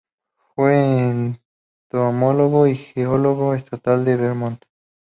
Fue 0.55 1.11
entomólogo 1.91 2.65
y 2.65 2.75
geólogo 2.75 3.53
estatal 3.53 4.03
de 4.03 4.15
Vermont. 4.15 4.61